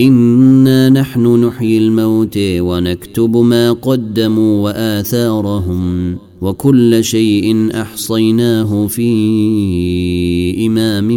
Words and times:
انا 0.00 0.88
نحن 0.88 1.44
نحيي 1.44 1.78
الموت 1.78 2.38
ونكتب 2.38 3.36
ما 3.36 3.72
قدموا 3.72 4.64
واثارهم 4.64 6.16
وكل 6.40 7.04
شيء 7.04 7.70
احصيناه 7.74 8.86
في 8.86 9.06
امام 10.66 11.08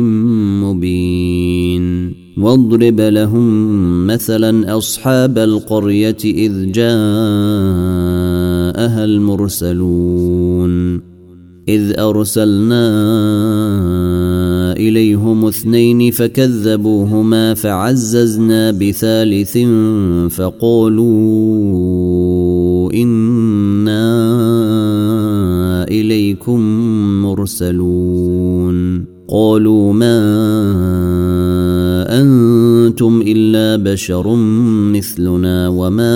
مبين 0.64 2.14
واضرب 2.38 3.02
لهم 3.02 4.08
مثلا 4.08 4.78
اصحاب 4.78 5.38
القريه 5.38 6.18
اذ 6.26 6.72
جاءها 6.72 6.96
المرسلون 9.06 11.02
اذ 11.70 12.00
ارسلنا 12.00 12.90
إليهم 14.74 15.46
اثنين 15.46 16.12
فكذبوهما 16.12 17.54
فعززنا 17.54 18.72
بثالث 18.72 19.58
فقالوا 20.36 21.10
إنا 22.94 24.00
إليكم 25.88 26.60
مرسلون. 27.22 29.06
قالوا 29.32 29.94
ما 29.94 30.20
أنتم 32.22 33.22
إلا 33.28 33.84
بشر 33.92 34.36
مثلنا 34.94 35.68
وما 35.68 36.16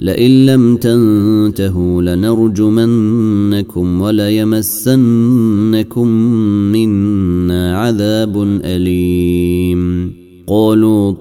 لئن 0.00 0.46
لم 0.46 0.76
تنتهوا 0.76 2.02
لنرجمنكم 2.02 4.00
وليمسنكم 4.00 6.08
منا 6.72 7.78
عذاب 7.78 8.42
أليم. 8.64 10.12
قالوا 10.46 11.12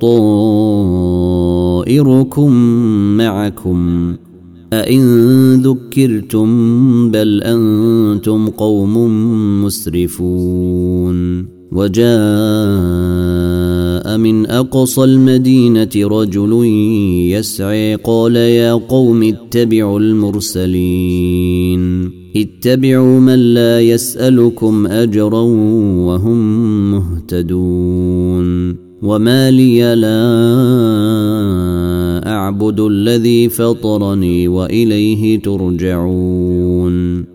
طائركم 1.82 2.52
معكم. 3.18 4.14
أئن 4.74 5.54
ذكرتم 5.54 6.48
بل 7.12 7.42
أنتم 7.44 8.48
قوم 8.48 8.98
مسرفون. 9.66 11.46
وجاء 11.72 13.75
من 14.18 14.46
أقصى 14.46 15.04
المدينة 15.04 15.90
رجل 15.96 16.66
يسعي 17.32 17.96
قال 17.96 18.36
يا 18.36 18.74
قوم 18.74 19.24
اتبعوا 19.24 20.00
المرسلين 20.00 21.46
اتبعوا 22.36 23.20
من 23.20 23.54
لا 23.54 23.82
يسألكم 23.82 24.88
أجرا 24.88 25.42
وهم 26.08 26.92
مهتدون 26.92 28.76
وما 29.02 29.52
لي 29.52 29.96
لا 29.96 30.26
اعبد 32.32 32.80
الذي 32.80 33.50
فطرني 33.50 34.48
واليه 34.48 35.40
ترجعون 35.40 37.35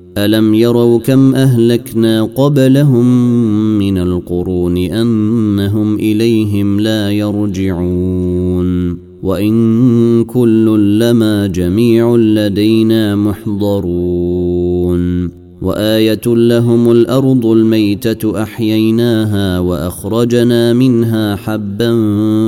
ألم 0.17 0.53
يروا 0.53 0.99
كم 0.99 1.35
أهلكنا 1.35 2.23
قبلهم 2.23 3.05
من 3.77 3.97
القرون 3.97 4.77
أنهم 4.77 5.95
إليهم 5.95 6.79
لا 6.79 7.11
يرجعون 7.11 8.97
وإن 9.23 10.23
كل 10.23 10.99
لما 10.99 11.47
جميع 11.47 12.15
لدينا 12.15 13.15
محضرون 13.15 15.01
وايه 15.61 16.21
لهم 16.25 16.91
الأرض 16.91 17.45
الميته 17.45 18.43
احييناها 18.43 19.59
واخرجنا 19.59 20.73
منها 20.73 21.35
حبا 21.35 21.91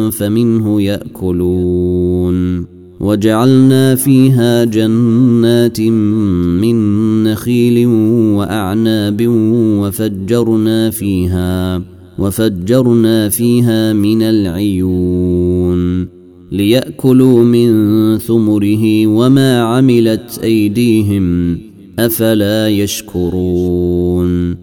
فمنه 0.10 0.82
ياكلون 0.82 2.73
وجعلنا 3.04 3.96
فيها 3.96 4.64
جنات 4.64 5.82
من 6.62 6.78
نخيل 7.24 7.88
وأعناب 8.38 9.28
وفجرنا 9.82 10.90
فيها 10.90 11.82
وفجرنا 12.20 13.30
فيها 13.30 13.94
من 13.94 14.22
العيون 14.22 16.08
ليأكلوا 16.52 17.44
من 17.44 17.70
ثمره 18.18 19.08
وما 19.08 19.62
عملت 19.62 20.40
أيديهم 20.44 21.58
أفلا 22.00 22.70
يشكرون. 22.70 24.63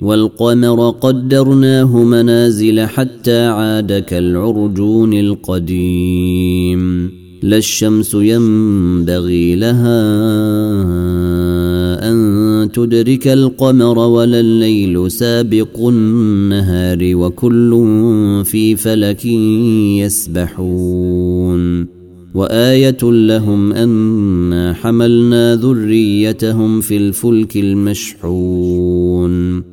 والقمر 0.00 0.90
قدرناه 0.90 2.04
منازل 2.04 2.80
حتى 2.80 3.46
عاد 3.46 3.92
كالعرجون 3.92 5.14
القديم. 5.14 7.10
لا 7.42 7.56
الشمس 7.56 8.14
ينبغي 8.14 9.56
لها 9.56 10.00
أن 12.10 12.68
تدرك 12.72 13.28
القمر 13.28 13.98
ولا 13.98 14.40
الليل 14.40 15.10
سابق 15.10 15.88
النهار 15.88 16.98
وكل 17.02 17.70
في 18.44 18.76
فلك 18.76 19.24
يسبحون. 20.04 21.86
وآية 22.34 22.98
لهم 23.02 23.72
أنا 23.72 24.72
حملنا 24.72 25.56
ذريتهم 25.56 26.80
في 26.80 26.96
الفلك 26.96 27.56
المشحون. 27.56 29.30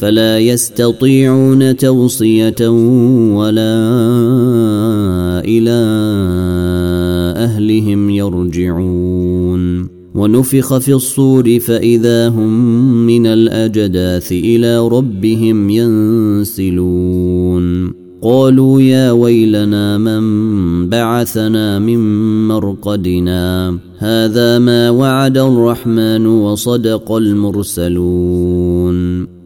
فلا 0.00 0.38
يستطيعون 0.38 1.76
توصية 1.76 2.68
ولا 3.36 3.80
إلى 5.44 5.80
أهلهم 7.36 8.10
يرجعون. 8.10 9.88
ونفخ 10.14 10.78
في 10.78 10.94
الصور 10.94 11.58
فإذا 11.58 12.28
هم 12.28 12.52
من 13.06 13.26
الأجداث 13.26 14.32
إلى 14.32 14.88
ربهم 14.88 15.70
ينسلون. 15.70 16.80
قالوا 18.22 18.80
يا 18.80 19.10
ويلنا 19.10 19.98
من 19.98 20.88
بعثنا 20.88 21.78
من 21.78 21.98
مرقدنا. 22.48 23.78
هذا 23.98 24.58
ما 24.58 24.90
وعد 24.90 25.38
الرحمن 25.38 26.26
وصدق 26.26 27.12
المرسلون. 27.12 28.60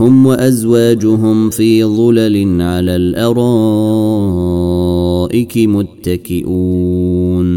هم 0.00 0.26
وأزواجهم 0.26 1.50
في 1.50 1.84
ظلل 1.84 2.62
على 2.62 2.96
الأرائك 2.96 3.28
متكئون. 5.58 7.50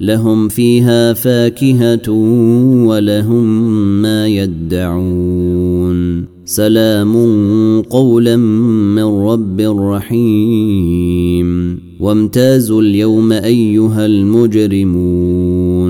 لهم 0.00 0.48
فيها 0.48 1.12
فاكهة 1.12 2.10
ولهم 2.86 3.62
ما 4.02 4.28
يدعون. 4.28 6.24
سلام 6.44 7.12
قولا 7.80 8.36
من 8.96 9.04
رب 9.04 9.60
رحيم. 9.60 11.78
وامتازوا 12.00 12.82
اليوم 12.82 13.32
أيها 13.32 14.06
المجرمون. 14.06 15.84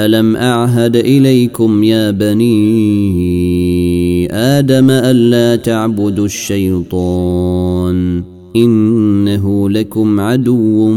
ألم 0.00 0.36
أعهد 0.36 0.96
إليكم 0.96 1.84
يا 1.84 2.10
بني 2.10 4.01
آدم 4.32 4.90
ألا 4.90 5.56
تعبدوا 5.56 6.24
الشيطان 6.26 8.22
إنه 8.56 9.70
لكم 9.70 10.20
عدو 10.20 10.88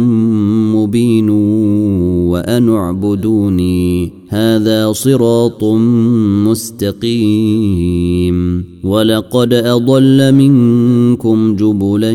مبين 0.75 1.29
وأن 2.29 2.69
اعبدوني 2.69 4.11
هذا 4.29 4.91
صراط 4.91 5.63
مستقيم 7.03 8.65
ولقد 8.83 9.53
أضل 9.53 10.33
منكم 10.33 11.55
جبلا 11.55 12.13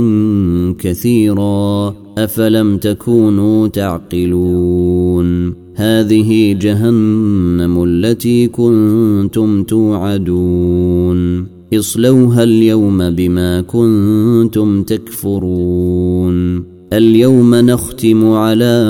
كثيرا 0.79 1.95
أفلم 2.19 2.77
تكونوا 2.77 3.69
تعقلون 3.69 5.55
هذه 5.81 6.53
جهنم 6.53 7.85
التي 7.85 8.47
كنتم 8.47 9.63
توعدون. 9.63 11.47
اصلوها 11.75 12.43
اليوم 12.43 13.11
بما 13.11 13.61
كنتم 13.61 14.83
تكفرون. 14.83 16.65
اليوم 16.93 17.55
نختم 17.55 18.27
على 18.27 18.85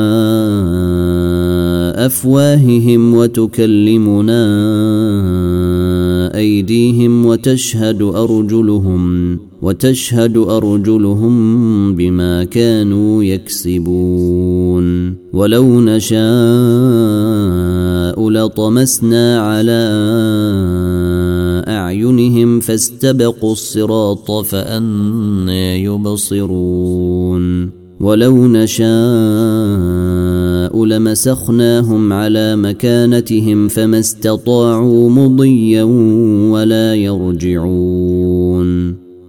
أفواههم 1.97 3.15
وتكلمنا 3.15 4.43
أيديهم 6.37 7.27
وتشهد 7.27 8.03
أرجلهم. 8.03 9.39
وتشهد 9.63 10.37
أرجلهم 10.37 11.97
بما 11.97 12.45
كانوا 12.45 13.25
يكسبون. 13.25 15.17
ولو 15.33 15.81
نشاء 15.81 16.21
لطمسنا 18.31 19.41
على 19.41 19.91
أعينهم 21.69 22.61
فاستبقوا 22.61 23.53
الصراط 23.53 24.31
فانى 24.31 25.85
يبصرون. 25.85 27.71
ولو 28.01 28.47
نشاء 28.49 28.91
لمسخناهم 30.85 32.13
على 32.13 32.57
مكانتهم 32.57 33.69
فما 33.69 33.99
استطاعوا 33.99 35.11
مضيا 35.11 35.83
ولا 36.53 36.95
يرجعون. 36.95 38.31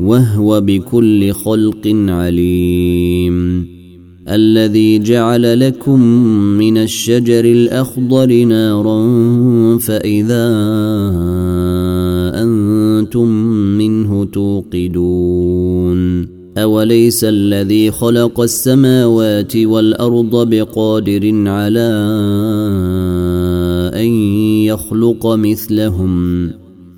وهو 0.00 0.60
بكل 0.60 1.32
خلق 1.32 1.86
عليم. 2.08 3.66
الذي 4.28 4.98
جعل 4.98 5.60
لكم 5.60 6.00
من 6.58 6.78
الشجر 6.78 7.44
الأخضر 7.44 8.44
نارا 8.44 8.98
فإذا 9.78 10.46
أنتم 12.42 13.28
منه 13.78 14.24
توقدون. 14.24 16.00
أوليس 16.58 17.24
الذي 17.24 17.90
خلق 17.90 18.40
السماوات 18.40 19.56
والأرض 19.56 20.48
بقادر 20.50 21.48
على 21.48 21.90
أن 23.94 24.08
يخلق 24.64 25.26
مثلهم؟ 25.26 26.59